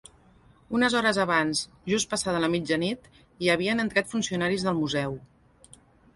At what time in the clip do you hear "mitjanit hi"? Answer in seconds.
2.55-3.53